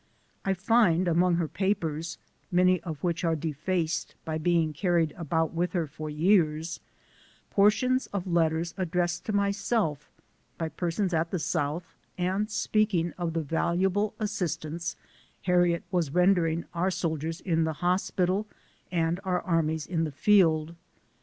I 0.43 0.55
find 0.55 1.07
among 1.07 1.35
her 1.35 1.47
pa 1.47 1.75
pers, 1.79 2.17
many 2.51 2.81
of 2.81 2.97
which 3.03 3.23
are 3.23 3.35
defaced 3.35 4.15
by 4.25 4.39
being 4.39 4.73
carried 4.73 5.11
about 5.11 5.53
with 5.53 5.73
her 5.73 5.85
for 5.85 6.09
years, 6.09 6.79
portions 7.51 8.07
of 8.07 8.25
letters 8.25 8.73
ad 8.79 8.89
dressed 8.89 9.25
to 9.25 9.31
myself, 9.31 10.09
by 10.57 10.69
persons 10.69 11.13
at 11.13 11.29
the 11.29 11.37
South, 11.37 11.93
and 12.17 12.49
speaking 12.49 13.11
of 13.19 13.33
the 13.33 13.43
valuable 13.43 14.15
assistance 14.19 14.95
Harriet 15.43 15.83
was 15.91 16.09
rendering 16.09 16.65
our 16.73 16.89
soldiers 16.89 17.39
in 17.39 17.63
the 17.65 17.73
hospital, 17.73 18.47
and 18.91 19.19
our 19.23 19.41
armies 19.43 19.85
in 19.85 20.03
the 20.03 20.11
field. 20.11 20.73